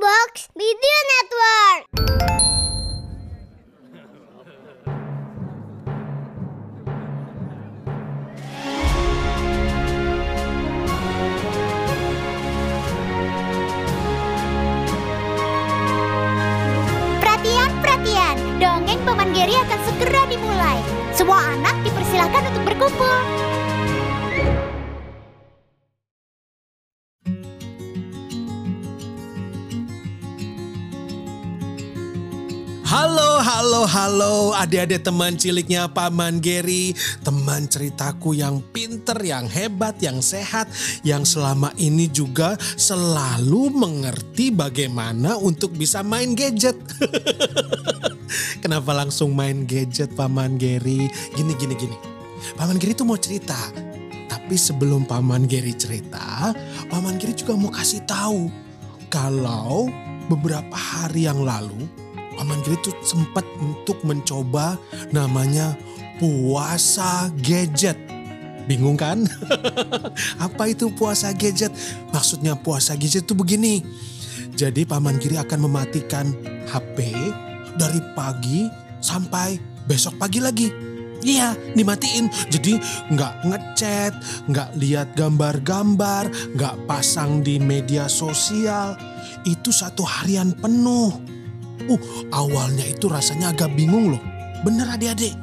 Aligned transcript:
Box 0.00 0.48
Video 0.56 0.98
Network. 1.12 1.92
Perhatian, 17.20 17.70
perhatian. 17.84 18.36
Dongeng 18.56 19.04
Paman 19.04 19.36
Geri 19.36 19.52
akan 19.52 19.80
segera 19.84 20.24
dimulai. 20.32 20.80
Semua 21.12 21.44
anak 21.60 21.76
dipersilahkan 21.84 22.48
untuk 22.48 22.72
berkumpul. 22.72 23.39
Halo, 33.50 33.82
halo, 33.82 34.54
adik-adik 34.54 35.02
teman 35.02 35.34
ciliknya 35.34 35.90
Paman 35.90 36.38
Geri. 36.38 36.94
Teman 37.26 37.66
ceritaku 37.66 38.38
yang 38.38 38.62
pinter, 38.70 39.18
yang 39.26 39.50
hebat, 39.50 39.98
yang 39.98 40.22
sehat. 40.22 40.70
Yang 41.02 41.34
selama 41.34 41.74
ini 41.74 42.06
juga 42.06 42.54
selalu 42.78 43.74
mengerti 43.74 44.54
bagaimana 44.54 45.34
untuk 45.34 45.74
bisa 45.74 45.98
main 46.06 46.38
gadget. 46.38 46.78
Kenapa 48.62 48.94
langsung 48.94 49.34
main 49.34 49.66
gadget 49.66 50.14
Paman 50.14 50.54
Geri? 50.54 51.10
Gini, 51.34 51.50
gini, 51.58 51.74
gini. 51.74 51.98
Paman 52.54 52.78
Geri 52.78 52.94
tuh 52.94 53.02
mau 53.02 53.18
cerita. 53.18 53.58
Tapi 54.30 54.54
sebelum 54.54 55.10
Paman 55.10 55.50
Geri 55.50 55.74
cerita, 55.74 56.54
Paman 56.86 57.18
Geri 57.18 57.34
juga 57.34 57.58
mau 57.58 57.74
kasih 57.74 58.06
tahu. 58.06 58.46
Kalau 59.10 59.90
beberapa 60.30 60.78
hari 60.78 61.26
yang 61.26 61.42
lalu 61.42 61.90
Paman 62.36 62.62
Giri 62.62 62.78
tuh 62.82 62.94
sempat 63.02 63.42
untuk 63.58 64.00
mencoba 64.06 64.78
namanya 65.10 65.74
puasa 66.20 67.32
gadget. 67.42 67.96
Bingung 68.68 68.94
kan? 68.94 69.26
Apa 70.46 70.70
itu 70.70 70.92
puasa 70.94 71.34
gadget? 71.34 71.74
Maksudnya 72.14 72.54
puasa 72.54 72.94
gadget 72.94 73.26
itu 73.26 73.34
begini. 73.34 73.82
Jadi 74.54 74.84
Paman 74.84 75.18
Giri 75.18 75.40
akan 75.40 75.66
mematikan 75.66 76.30
HP 76.68 77.10
dari 77.74 78.00
pagi 78.12 78.68
sampai 79.00 79.56
besok 79.88 80.20
pagi 80.20 80.38
lagi. 80.38 80.68
Iya, 81.20 81.52
dimatiin. 81.76 82.32
Jadi 82.48 82.80
nggak 83.12 83.34
ngechat, 83.44 84.12
nggak 84.48 84.70
lihat 84.80 85.08
gambar-gambar, 85.16 86.56
nggak 86.56 86.76
pasang 86.88 87.44
di 87.44 87.60
media 87.60 88.08
sosial. 88.08 88.96
Itu 89.44 89.68
satu 89.68 90.00
harian 90.04 90.56
penuh. 90.56 91.39
Uh, 91.90 92.00
awalnya 92.30 92.86
itu 92.86 93.10
rasanya 93.10 93.50
agak 93.50 93.74
bingung 93.74 94.14
loh. 94.14 94.22
Bener 94.62 94.86
adik-adik, 94.94 95.34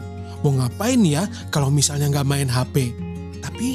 mau 0.46 0.56
ngapain 0.56 1.02
ya 1.04 1.28
kalau 1.52 1.68
misalnya 1.68 2.08
nggak 2.08 2.28
main 2.28 2.48
HP? 2.48 2.96
Tapi 3.44 3.68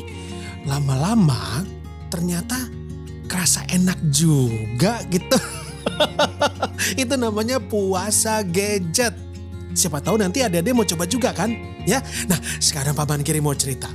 lama-lama 0.64 1.66
ternyata 2.08 2.56
kerasa 3.28 3.64
enak 3.68 3.98
juga 4.08 5.04
gitu. 5.12 5.36
itu 7.02 7.14
namanya 7.18 7.60
puasa 7.60 8.40
gadget. 8.40 9.12
Siapa 9.72 10.04
tahu 10.04 10.20
nanti 10.20 10.44
adik-adik 10.44 10.72
mau 10.72 10.86
coba 10.88 11.04
juga 11.08 11.32
kan? 11.32 11.52
Ya, 11.88 12.00
nah 12.28 12.38
sekarang 12.60 12.94
Paman 12.94 13.24
Kiri 13.24 13.40
mau 13.40 13.56
cerita. 13.56 13.88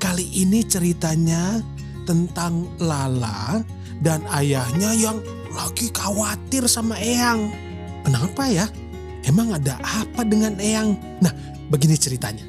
Kali 0.00 0.24
ini 0.40 0.64
ceritanya 0.64 1.60
tentang 2.06 2.70
Lala 2.80 3.60
dan 4.00 4.22
ayahnya 4.30 4.94
yang 4.94 5.18
lagi 5.52 5.88
khawatir 5.90 6.68
sama 6.68 7.00
Eyang. 7.00 7.65
Kenapa 8.06 8.46
ya? 8.46 8.70
Emang 9.26 9.50
ada 9.50 9.82
apa 9.82 10.22
dengan 10.22 10.54
Eyang? 10.62 10.94
Nah, 11.18 11.34
begini 11.66 11.98
ceritanya. 11.98 12.46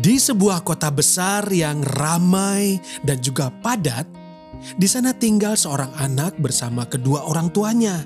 Di 0.00 0.16
sebuah 0.16 0.64
kota 0.64 0.88
besar 0.88 1.44
yang 1.52 1.84
ramai 1.84 2.80
dan 3.04 3.20
juga 3.20 3.52
padat, 3.52 4.08
di 4.80 4.88
sana 4.88 5.12
tinggal 5.12 5.60
seorang 5.60 5.92
anak 6.00 6.40
bersama 6.40 6.88
kedua 6.88 7.28
orang 7.28 7.52
tuanya. 7.52 8.00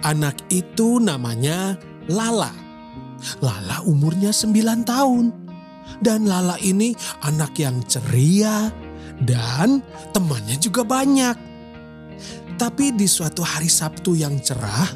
Anak 0.00 0.40
itu 0.48 1.04
namanya 1.04 1.76
Lala. 2.10 2.52
Lala 3.42 3.82
umurnya 3.86 4.30
9 4.30 4.86
tahun. 4.86 5.24
Dan 6.02 6.26
Lala 6.26 6.58
ini 6.60 6.92
anak 7.22 7.56
yang 7.62 7.80
ceria 7.86 8.68
dan 9.22 9.80
temannya 10.12 10.58
juga 10.60 10.82
banyak. 10.84 11.36
Tapi 12.56 12.96
di 12.96 13.04
suatu 13.04 13.44
hari 13.44 13.68
Sabtu 13.68 14.16
yang 14.16 14.40
cerah, 14.40 14.88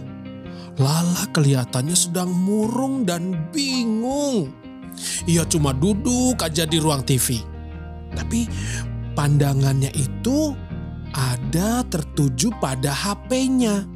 Lala 0.81 1.29
kelihatannya 1.33 1.97
sedang 1.97 2.33
murung 2.33 3.05
dan 3.05 3.37
bingung. 3.53 4.49
Ia 5.29 5.45
cuma 5.49 5.77
duduk 5.77 6.41
aja 6.41 6.65
di 6.65 6.81
ruang 6.81 7.05
TV. 7.05 7.41
Tapi 8.17 8.49
pandangannya 9.15 9.93
itu 9.95 10.57
ada 11.13 11.85
tertuju 11.87 12.51
pada 12.59 12.91
HP-nya. 12.91 13.87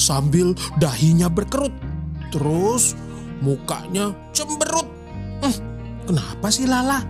Sambil 0.00 0.56
dahinya 0.80 1.30
berkerut 1.30 1.87
Terus 2.28 2.92
mukanya 3.40 4.12
cemberut. 4.34 4.88
Hmm, 5.40 5.56
kenapa 6.04 6.46
sih 6.52 6.66
Lala? 6.68 7.00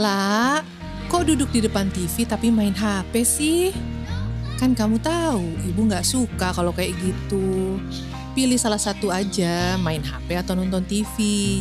Lah, 0.00 0.64
kok 1.12 1.28
duduk 1.28 1.52
di 1.52 1.60
depan 1.60 1.92
TV 1.92 2.24
tapi 2.24 2.48
main 2.48 2.72
HP 2.72 3.20
sih? 3.20 3.68
Kan 4.56 4.72
kamu 4.72 4.96
tahu, 5.00 5.44
ibu 5.68 5.80
nggak 5.84 6.04
suka 6.04 6.56
kalau 6.56 6.72
kayak 6.72 6.96
gitu. 7.04 7.76
Pilih 8.32 8.56
salah 8.56 8.80
satu 8.80 9.12
aja, 9.12 9.76
main 9.76 10.00
HP 10.00 10.40
atau 10.40 10.56
nonton 10.56 10.86
TV. 10.88 11.16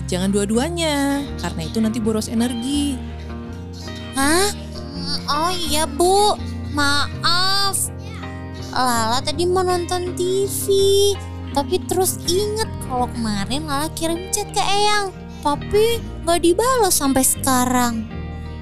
Jangan 0.08 0.32
dua-duanya, 0.32 1.26
karena 1.44 1.62
itu 1.68 1.84
nanti 1.84 2.00
boros 2.00 2.32
energi. 2.32 2.96
Hah? 4.16 4.48
Oh 5.28 5.52
iya 5.52 5.84
bu, 5.84 6.40
maaf. 6.74 7.90
Lala 8.70 9.20
tadi 9.26 9.50
mau 9.50 9.66
nonton 9.66 10.14
TV, 10.14 10.66
tapi 11.58 11.82
terus 11.90 12.22
inget 12.30 12.70
kalau 12.86 13.10
kemarin 13.10 13.66
Lala 13.66 13.90
kirim 13.98 14.30
chat 14.30 14.46
ke 14.54 14.62
Eyang, 14.62 15.10
tapi 15.42 15.98
gak 16.24 16.46
dibalas 16.46 16.94
sampai 16.94 17.26
sekarang. 17.26 18.06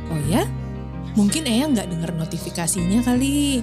Oh 0.08 0.20
ya? 0.32 0.48
Mungkin 1.20 1.44
Eyang 1.50 1.76
nggak 1.76 1.92
denger 1.92 2.12
notifikasinya 2.16 3.04
kali. 3.04 3.60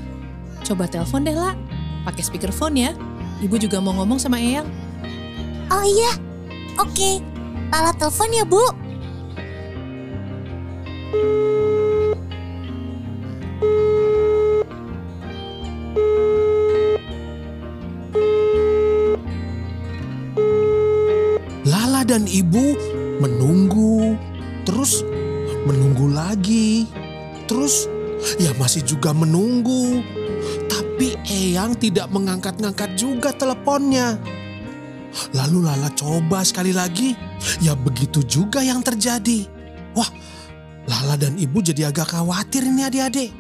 Coba 0.66 0.84
telepon 0.84 1.25
deh 1.25 1.37
lah, 1.37 1.56
pakai 2.04 2.22
speakerphone 2.22 2.77
ya. 2.77 2.91
Ibu 3.41 3.56
juga 3.56 3.81
mau 3.81 3.97
ngomong 3.97 4.21
sama 4.21 4.37
Eyang. 4.37 4.69
Oh 5.72 5.84
iya, 5.84 6.12
oke. 6.77 7.25
Lala 7.72 7.97
telepon 7.97 8.31
ya 8.37 8.44
bu. 8.44 8.62
Dan 11.15 11.44
ibu 22.34 22.75
menunggu, 23.22 24.19
terus 24.67 25.06
menunggu 25.65 26.11
lagi, 26.11 26.91
terus 27.47 27.87
ya 28.43 28.50
masih 28.59 28.83
juga 28.83 29.15
menunggu. 29.15 30.03
Tapi 30.66 31.15
Eyang 31.31 31.78
tidak 31.78 32.10
mengangkat-ngangkat 32.10 32.98
juga 32.98 33.31
teleponnya. 33.31 34.19
Lalu 35.31 35.63
Lala 35.63 35.95
coba 35.95 36.42
sekali 36.42 36.75
lagi, 36.75 37.15
ya 37.63 37.78
begitu 37.78 38.27
juga 38.27 38.59
yang 38.66 38.83
terjadi. 38.83 39.47
Wah, 39.95 40.10
Lala 40.91 41.15
dan 41.15 41.39
ibu 41.39 41.63
jadi 41.63 41.95
agak 41.95 42.19
khawatir 42.19 42.66
ini 42.66 42.83
adik-adik. 42.83 43.30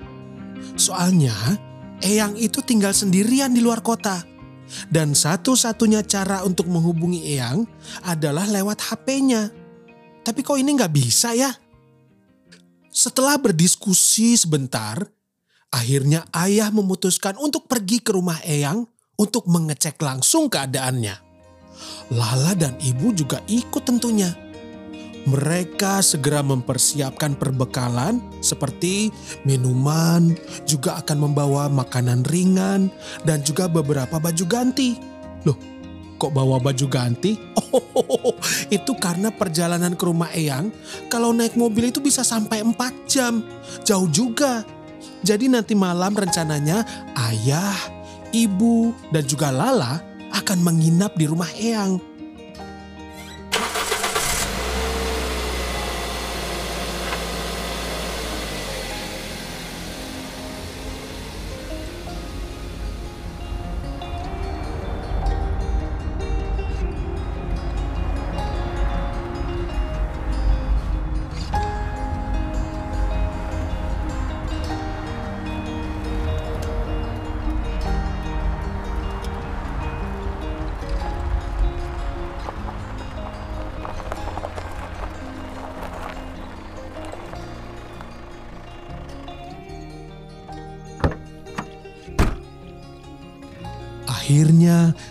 Soalnya 0.78 1.34
Eyang 2.02 2.38
itu 2.38 2.62
tinggal 2.62 2.94
sendirian 2.94 3.50
di 3.50 3.58
luar 3.62 3.82
kota. 3.82 4.33
Dan 4.90 5.14
satu-satunya 5.14 6.02
cara 6.06 6.42
untuk 6.42 6.66
menghubungi 6.70 7.34
Eyang 7.34 7.66
adalah 8.04 8.46
lewat 8.48 8.80
HP-nya. 8.80 9.50
Tapi 10.24 10.40
kok 10.40 10.56
ini 10.56 10.74
nggak 10.74 10.94
bisa 10.94 11.36
ya? 11.36 11.52
Setelah 12.94 13.36
berdiskusi 13.42 14.38
sebentar, 14.38 15.02
akhirnya 15.74 16.24
ayah 16.30 16.70
memutuskan 16.70 17.34
untuk 17.42 17.66
pergi 17.66 17.98
ke 17.98 18.14
rumah 18.14 18.38
Eyang 18.46 18.86
untuk 19.18 19.50
mengecek 19.50 19.98
langsung 19.98 20.46
keadaannya. 20.46 21.18
Lala 22.14 22.54
dan 22.54 22.78
ibu 22.78 23.10
juga 23.10 23.42
ikut 23.50 23.82
tentunya. 23.82 24.43
Mereka 25.24 26.04
segera 26.04 26.44
mempersiapkan 26.44 27.32
perbekalan 27.40 28.20
seperti 28.44 29.08
minuman, 29.48 30.36
juga 30.68 31.00
akan 31.00 31.30
membawa 31.30 31.72
makanan 31.72 32.28
ringan, 32.28 32.92
dan 33.24 33.40
juga 33.40 33.64
beberapa 33.64 34.20
baju 34.20 34.44
ganti. 34.44 35.00
Loh, 35.48 35.56
kok 36.20 36.32
bawa 36.32 36.60
baju 36.60 36.86
ganti? 36.88 37.36
Oh, 37.74 38.38
itu 38.70 38.94
karena 39.02 39.34
perjalanan 39.34 39.98
ke 39.98 40.06
rumah 40.06 40.30
Eyang, 40.30 40.70
kalau 41.10 41.34
naik 41.34 41.58
mobil 41.58 41.90
itu 41.90 41.98
bisa 41.98 42.22
sampai 42.22 42.62
4 42.62 43.10
jam. 43.10 43.42
Jauh 43.82 44.06
juga. 44.14 44.62
Jadi 45.26 45.50
nanti 45.50 45.74
malam 45.74 46.14
rencananya 46.14 46.86
ayah, 47.18 47.74
ibu, 48.30 48.94
dan 49.10 49.26
juga 49.26 49.50
Lala 49.50 49.98
akan 50.30 50.58
menginap 50.62 51.18
di 51.18 51.26
rumah 51.26 51.50
Eyang. 51.58 52.13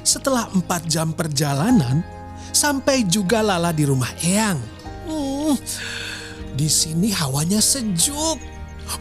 Setelah 0.03 0.51
empat 0.51 0.85
jam 0.85 1.15
perjalanan, 1.15 2.03
sampai 2.51 3.07
juga 3.07 3.41
Lala 3.41 3.73
di 3.73 3.83
rumah 3.87 4.11
Eyang. 4.21 4.59
Hmm, 5.07 5.55
di 6.53 6.69
sini 6.69 7.09
hawanya 7.09 7.59
sejuk, 7.59 8.37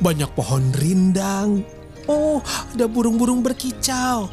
banyak 0.01 0.31
pohon 0.33 0.73
rindang. 0.79 1.67
Oh, 2.11 2.43
ada 2.75 2.91
burung-burung 2.91 3.43
berkicau. 3.45 4.27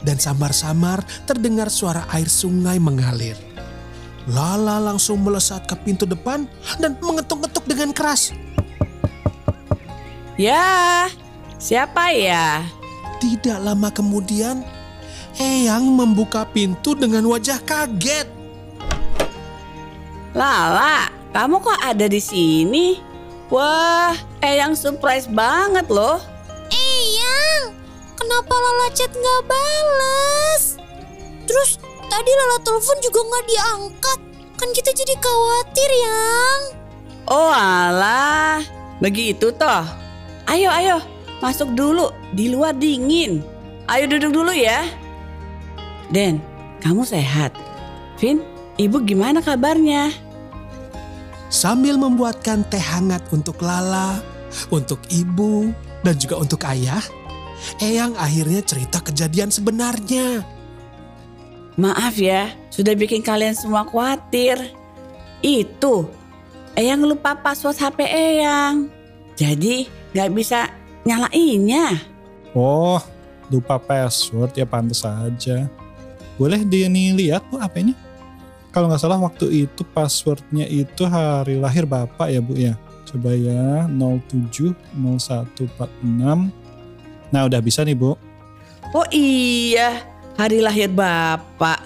Dan 0.00 0.16
samar-samar 0.16 1.02
terdengar 1.26 1.66
suara 1.66 2.06
air 2.14 2.30
sungai 2.30 2.78
mengalir. 2.78 3.34
Lala 4.30 4.78
langsung 4.78 5.18
melesat 5.26 5.66
ke 5.66 5.74
pintu 5.82 6.06
depan 6.06 6.46
dan 6.78 6.94
mengetuk-ketuk 7.02 7.66
dengan 7.66 7.90
keras. 7.90 8.30
Ya, 10.38 11.10
siapa 11.58 12.14
ya? 12.14 12.62
Tidak 13.18 13.58
lama 13.58 13.90
kemudian, 13.90 14.62
Eyang 15.40 15.88
membuka 15.96 16.44
pintu 16.44 16.92
dengan 16.92 17.24
wajah 17.24 17.56
kaget. 17.64 18.28
Lala, 20.36 21.08
kamu 21.32 21.56
kok 21.60 21.80
ada 21.80 22.08
di 22.08 22.20
sini? 22.20 23.00
Wah, 23.52 24.16
Eyang 24.40 24.72
surprise 24.72 25.28
banget 25.28 25.88
loh. 25.92 26.20
Eyang, 26.72 27.76
kenapa 28.16 28.52
Lala 28.52 28.88
chat 28.96 29.12
nggak 29.12 29.42
bales? 29.44 30.80
Terus 31.44 31.76
tadi 32.08 32.30
Lala 32.32 32.56
telepon 32.64 32.98
juga 33.04 33.20
nggak 33.24 33.44
diangkat. 33.48 34.18
Kan 34.56 34.68
kita 34.72 34.90
jadi 34.92 35.14
khawatir, 35.20 35.90
Yang. 35.90 36.60
Oh 37.28 37.52
alah, 37.52 38.64
begitu 39.00 39.52
toh. 39.52 39.84
Ayo, 40.48 40.68
ayo, 40.72 41.00
masuk 41.40 41.72
dulu. 41.72 42.12
Di 42.32 42.52
luar 42.52 42.76
dingin. 42.76 43.40
Ayo 43.88 44.08
duduk 44.08 44.32
dulu 44.32 44.52
ya. 44.52 45.01
Den, 46.12 46.44
kamu 46.84 47.08
sehat? 47.08 47.56
Vin, 48.20 48.44
ibu 48.76 49.00
gimana 49.00 49.40
kabarnya? 49.40 50.12
Sambil 51.48 51.96
membuatkan 51.96 52.68
teh 52.68 52.80
hangat 52.80 53.24
untuk 53.32 53.64
Lala, 53.64 54.20
untuk 54.68 55.00
ibu, 55.08 55.72
dan 56.04 56.20
juga 56.20 56.36
untuk 56.36 56.60
ayah, 56.68 57.00
Eyang 57.78 58.18
akhirnya 58.18 58.60
cerita 58.60 58.98
kejadian 58.98 59.48
sebenarnya. 59.48 60.42
Maaf 61.78 62.18
ya, 62.20 62.52
sudah 62.68 62.92
bikin 62.92 63.24
kalian 63.24 63.56
semua 63.56 63.86
khawatir. 63.88 64.58
Itu, 65.40 66.10
Eyang 66.76 67.08
lupa 67.08 67.38
password 67.38 67.80
HP 67.80 68.04
Eyang. 68.04 68.92
Jadi 69.38 69.88
gak 70.12 70.30
bisa 70.36 70.68
nyalainnya. 71.08 71.96
Oh, 72.52 73.00
lupa 73.48 73.80
password 73.80 74.52
ya 74.56 74.68
pantas 74.68 75.04
saja. 75.04 75.70
Boleh 76.40 76.64
dilihat 76.64 77.44
bu 77.52 77.60
apa 77.60 77.76
ini? 77.80 77.92
Kalau 78.72 78.88
nggak 78.88 79.04
salah 79.04 79.20
waktu 79.20 79.68
itu 79.68 79.84
passwordnya 79.92 80.64
itu 80.64 81.04
hari 81.04 81.60
lahir 81.60 81.84
bapak 81.84 82.32
ya 82.32 82.40
bu 82.40 82.56
ya. 82.56 82.72
Coba 83.04 83.36
ya 83.36 83.84
070146. 83.92 85.76
Nah 87.28 87.44
udah 87.44 87.60
bisa 87.60 87.84
nih 87.84 87.92
bu. 87.92 88.16
Oh 88.96 89.04
iya, 89.12 90.00
hari 90.40 90.64
lahir 90.64 90.88
bapak. 90.88 91.84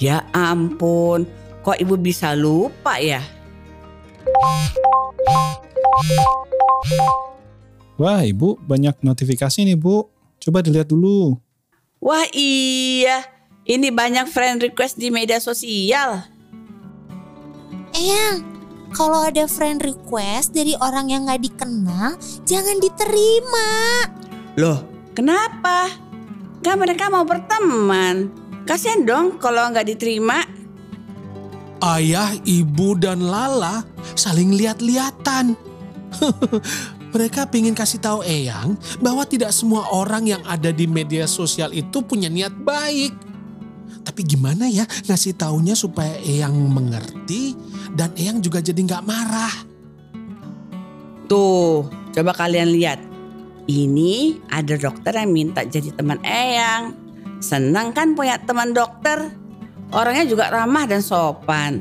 Ya 0.00 0.24
ampun, 0.32 1.28
kok 1.60 1.76
ibu 1.76 2.00
bisa 2.00 2.32
lupa 2.32 2.96
ya? 3.00 3.20
Wah 8.00 8.24
ibu 8.24 8.56
banyak 8.64 8.96
notifikasi 9.04 9.60
nih 9.60 9.76
bu. 9.76 10.08
Coba 10.40 10.64
dilihat 10.64 10.88
dulu. 10.88 11.36
Wah 12.00 12.24
iya, 12.36 13.24
ini 13.64 13.88
banyak 13.88 14.28
friend 14.28 14.60
request 14.60 15.00
di 15.00 15.08
media 15.08 15.40
sosial. 15.40 16.20
Eyang, 17.96 18.44
kalau 18.92 19.24
ada 19.24 19.48
friend 19.48 19.80
request 19.80 20.52
dari 20.52 20.76
orang 20.84 21.08
yang 21.08 21.24
nggak 21.24 21.40
dikenal, 21.40 22.20
jangan 22.44 22.76
diterima. 22.76 23.70
Loh, 24.60 24.84
kenapa? 25.16 25.88
Kan 26.60 26.76
mereka 26.80 27.08
mau 27.08 27.24
berteman. 27.24 28.28
Kasian 28.68 29.08
dong 29.08 29.40
kalau 29.40 29.64
nggak 29.72 29.88
diterima. 29.96 30.44
Ayah, 31.84 32.32
ibu, 32.48 32.96
dan 32.96 33.20
Lala 33.20 33.84
saling 34.16 34.56
lihat-lihatan. 34.56 35.52
Mereka 37.14 37.46
ingin 37.54 37.76
kasih 37.76 38.00
tahu 38.02 38.26
Eyang 38.26 38.74
bahwa 38.98 39.22
tidak 39.22 39.54
semua 39.54 39.86
orang 39.92 40.26
yang 40.26 40.42
ada 40.48 40.74
di 40.74 40.88
media 40.88 41.28
sosial 41.30 41.70
itu 41.70 42.02
punya 42.02 42.26
niat 42.26 42.56
baik. 42.56 43.33
Tapi 44.04 44.20
gimana 44.22 44.68
ya 44.68 44.84
ngasih 45.08 45.34
taunya 45.34 45.72
supaya 45.72 46.20
Eyang 46.20 46.54
mengerti 46.68 47.56
dan 47.96 48.12
Eyang 48.14 48.44
juga 48.44 48.60
jadi 48.60 48.76
nggak 48.76 49.06
marah. 49.08 49.54
Tuh, 51.24 51.88
coba 52.12 52.36
kalian 52.36 52.68
lihat. 52.68 53.00
Ini 53.64 54.44
ada 54.52 54.76
dokter 54.76 55.16
yang 55.16 55.32
minta 55.32 55.64
jadi 55.64 55.88
teman 55.96 56.20
Eyang. 56.20 56.92
Senang 57.40 57.96
kan 57.96 58.12
punya 58.12 58.36
teman 58.36 58.76
dokter? 58.76 59.32
Orangnya 59.88 60.28
juga 60.28 60.52
ramah 60.52 60.84
dan 60.84 61.00
sopan. 61.00 61.80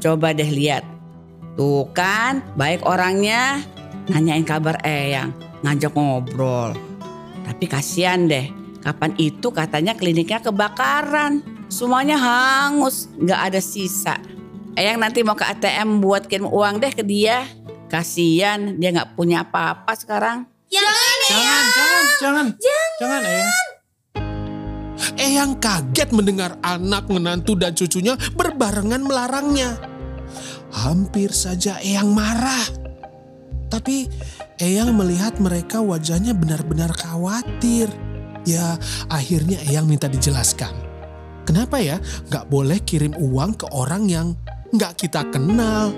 Coba 0.00 0.32
deh 0.32 0.48
lihat. 0.48 0.88
Tuh 1.52 1.84
kan, 1.92 2.40
baik 2.56 2.80
orangnya. 2.88 3.60
Nanyain 4.08 4.46
kabar 4.46 4.80
Eyang, 4.88 5.36
ngajak 5.60 5.92
ngobrol. 5.92 6.72
Tapi 7.44 7.64
kasihan 7.68 8.24
deh, 8.24 8.48
kapan 8.80 9.12
itu 9.20 9.52
katanya 9.52 9.92
kliniknya 9.92 10.40
kebakaran. 10.40 11.57
Semuanya 11.68 12.16
hangus, 12.16 13.12
nggak 13.20 13.40
ada 13.52 13.60
sisa. 13.60 14.16
Eyang 14.72 15.04
nanti 15.04 15.20
mau 15.20 15.36
ke 15.36 15.44
ATM 15.44 16.00
buat 16.00 16.24
kirim 16.24 16.48
uang 16.48 16.80
deh 16.80 16.92
ke 16.96 17.04
dia. 17.04 17.44
Kasian 17.92 18.80
dia 18.80 18.88
nggak 18.88 19.12
punya 19.12 19.44
apa-apa 19.44 19.92
sekarang. 19.92 20.48
Jangan, 20.68 21.16
Jangan, 21.28 21.64
jangan, 21.76 22.04
jangan, 22.20 22.46
jangan 23.00 23.20
ya. 23.24 23.48
Eyang 25.18 25.60
kaget 25.60 26.08
mendengar 26.14 26.56
anak, 26.64 27.10
menantu, 27.12 27.52
dan 27.52 27.76
cucunya 27.76 28.16
berbarengan 28.32 29.04
melarangnya. 29.04 29.76
Hampir 30.72 31.36
saja 31.36 31.80
Eyang 31.84 32.16
marah. 32.16 32.64
Tapi 33.68 34.08
Eyang 34.56 34.96
melihat 34.96 35.36
mereka 35.36 35.84
wajahnya 35.84 36.32
benar-benar 36.32 36.96
khawatir. 36.96 37.92
Ya 38.48 38.80
akhirnya 39.12 39.60
Eyang 39.68 39.84
minta 39.84 40.08
dijelaskan. 40.08 40.87
Kenapa 41.48 41.80
ya 41.80 41.96
gak 42.28 42.52
boleh 42.52 42.84
kirim 42.84 43.16
uang 43.16 43.56
ke 43.56 43.66
orang 43.72 44.04
yang 44.04 44.36
gak 44.76 45.00
kita 45.00 45.24
kenal? 45.32 45.88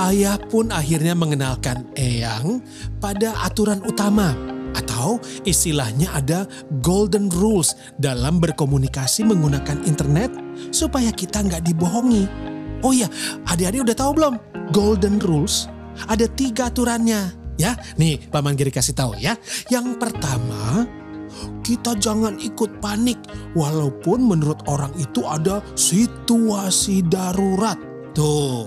Ayah 0.00 0.40
pun 0.40 0.72
akhirnya 0.72 1.12
mengenalkan 1.12 1.84
Eyang 1.92 2.64
pada 2.96 3.36
aturan 3.44 3.84
utama 3.84 4.32
atau 4.72 5.20
istilahnya 5.44 6.08
ada 6.16 6.48
golden 6.80 7.28
rules 7.28 7.76
dalam 8.00 8.40
berkomunikasi 8.40 9.28
menggunakan 9.28 9.84
internet 9.84 10.32
supaya 10.72 11.12
kita 11.12 11.44
nggak 11.44 11.68
dibohongi. 11.68 12.24
Oh 12.80 12.96
iya, 12.96 13.12
adik-adik 13.44 13.84
udah 13.84 13.98
tahu 13.98 14.16
belum? 14.16 14.34
golden 14.70 15.18
rules 15.20 15.66
ada 16.06 16.24
tiga 16.30 16.70
aturannya. 16.70 17.34
Ya, 17.60 17.76
nih 18.00 18.16
Paman 18.32 18.56
Giri 18.56 18.72
kasih 18.72 18.96
tahu 18.96 19.20
ya. 19.20 19.36
Yang 19.68 20.00
pertama, 20.00 20.88
kita 21.60 21.96
jangan 21.96 22.36
ikut 22.40 22.80
panik 22.82 23.18
walaupun 23.54 24.24
menurut 24.24 24.60
orang 24.66 24.92
itu 24.98 25.24
ada 25.24 25.62
situasi 25.78 27.04
darurat. 27.06 27.76
Tuh. 28.16 28.66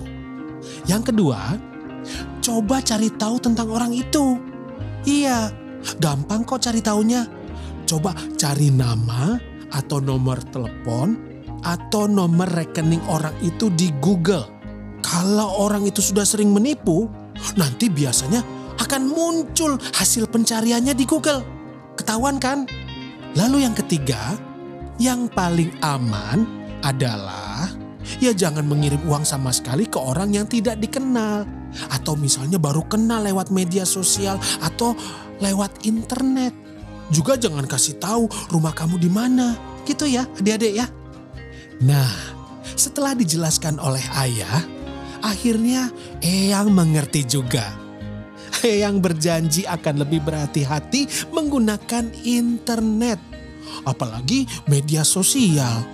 Yang 0.88 1.12
kedua, 1.12 1.60
coba 2.40 2.80
cari 2.80 3.12
tahu 3.12 3.36
tentang 3.40 3.68
orang 3.68 3.92
itu. 3.92 4.40
Iya, 5.04 5.52
gampang 6.00 6.48
kok 6.48 6.64
cari 6.64 6.80
taunya. 6.80 7.28
Coba 7.84 8.16
cari 8.40 8.72
nama 8.72 9.36
atau 9.74 10.00
nomor 10.00 10.40
telepon 10.48 11.34
atau 11.64 12.08
nomor 12.08 12.48
rekening 12.52 13.02
orang 13.08 13.34
itu 13.44 13.68
di 13.72 13.92
Google. 14.00 14.48
Kalau 15.04 15.60
orang 15.60 15.84
itu 15.84 16.00
sudah 16.00 16.24
sering 16.24 16.48
menipu, 16.48 17.04
nanti 17.60 17.92
biasanya 17.92 18.40
akan 18.80 19.02
muncul 19.08 19.76
hasil 19.96 20.28
pencariannya 20.32 20.96
di 20.96 21.04
Google. 21.04 21.44
Ketahuan 22.04 22.36
kan? 22.36 22.68
Lalu 23.32 23.64
yang 23.64 23.72
ketiga, 23.72 24.36
yang 25.00 25.24
paling 25.32 25.72
aman 25.80 26.44
adalah 26.84 27.72
ya 28.20 28.36
jangan 28.36 28.68
mengirim 28.68 29.00
uang 29.08 29.24
sama 29.24 29.48
sekali 29.48 29.88
ke 29.88 29.96
orang 29.96 30.36
yang 30.36 30.44
tidak 30.44 30.76
dikenal. 30.84 31.48
Atau 31.88 32.20
misalnya 32.20 32.60
baru 32.60 32.84
kenal 32.84 33.24
lewat 33.24 33.48
media 33.48 33.88
sosial 33.88 34.36
atau 34.60 34.92
lewat 35.40 35.88
internet. 35.88 36.52
Juga 37.08 37.40
jangan 37.40 37.64
kasih 37.64 37.96
tahu 37.96 38.28
rumah 38.52 38.76
kamu 38.76 39.00
di 39.00 39.08
mana. 39.08 39.56
Gitu 39.88 40.04
ya 40.04 40.28
adik-adik 40.36 40.84
ya. 40.84 40.86
Nah 41.88 42.36
setelah 42.76 43.16
dijelaskan 43.16 43.80
oleh 43.80 44.04
ayah, 44.20 44.60
akhirnya 45.24 45.88
Eyang 46.20 46.68
mengerti 46.68 47.24
juga. 47.24 47.83
Eyang 48.64 49.04
berjanji 49.04 49.68
akan 49.68 50.08
lebih 50.08 50.24
berhati-hati 50.24 51.28
menggunakan 51.36 52.08
internet. 52.24 53.20
Apalagi 53.84 54.48
media 54.64 55.04
sosial. 55.04 55.84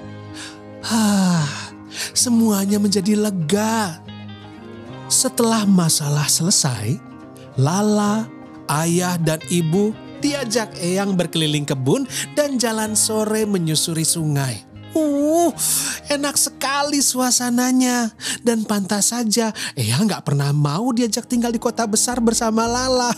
Hah, 0.87 1.75
semuanya 2.15 2.79
menjadi 2.79 3.19
lega. 3.19 3.99
Setelah 5.11 5.67
masalah 5.67 6.31
selesai, 6.31 7.03
Lala, 7.59 8.31
ayah 8.71 9.19
dan 9.19 9.43
ibu 9.51 9.91
diajak 10.23 10.71
Eyang 10.79 11.19
berkeliling 11.19 11.67
kebun 11.67 12.07
dan 12.39 12.55
jalan 12.55 12.95
sore 12.95 13.43
menyusuri 13.51 14.07
sungai. 14.07 14.70
Uh, 14.91 15.55
enak 16.11 16.35
sekali 16.35 16.99
suasananya. 16.99 18.11
Dan 18.43 18.67
pantas 18.67 19.15
saja, 19.15 19.55
Eyang 19.79 20.11
nggak 20.11 20.27
pernah 20.27 20.51
mau 20.51 20.91
diajak 20.91 21.31
tinggal 21.31 21.55
di 21.55 21.63
kota 21.63 21.87
besar 21.87 22.19
bersama 22.19 22.67
Lala. 22.67 23.15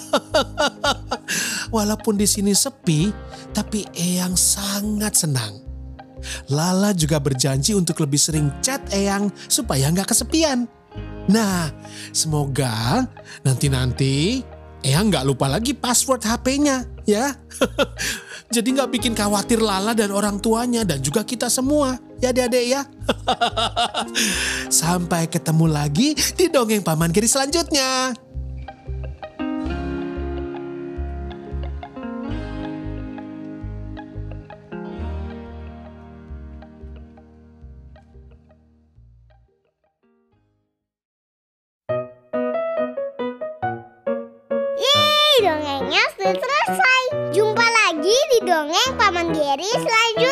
Walaupun 1.74 2.20
di 2.20 2.28
sini 2.28 2.52
sepi, 2.52 3.08
tapi 3.56 3.88
Eyang 3.96 4.36
sangat 4.36 5.16
senang. 5.16 5.64
Lala 6.52 6.94
juga 6.94 7.18
berjanji 7.18 7.74
untuk 7.74 7.98
lebih 8.04 8.20
sering 8.20 8.52
chat 8.62 8.80
Eyang 8.94 9.32
supaya 9.48 9.90
nggak 9.90 10.12
kesepian. 10.12 10.68
Nah, 11.30 11.70
semoga 12.10 13.06
nanti-nanti 13.46 14.42
Eyang 14.82 15.14
nggak 15.14 15.26
lupa 15.26 15.46
lagi 15.46 15.78
password 15.78 16.26
HP-nya 16.26 16.82
ya. 17.06 17.38
Jadi 18.54 18.74
nggak 18.74 18.90
bikin 18.98 19.14
khawatir 19.14 19.62
Lala 19.62 19.94
dan 19.94 20.10
orang 20.10 20.42
tuanya 20.42 20.82
dan 20.82 20.98
juga 20.98 21.22
kita 21.22 21.46
semua. 21.46 21.96
Ya 22.18 22.34
adik-adik 22.34 22.64
ya. 22.66 22.82
Sampai 24.82 25.30
ketemu 25.30 25.70
lagi 25.70 26.18
di 26.34 26.50
Dongeng 26.50 26.82
Paman 26.82 27.14
Giri 27.14 27.30
selanjutnya. 27.30 28.14
Selesai. 46.32 47.02
Jumpa 47.36 47.60
lagi 47.60 48.16
di 48.32 48.38
dongeng 48.48 48.90
Paman 48.96 49.36
Geri 49.36 49.68
selanjutnya. 49.68 50.31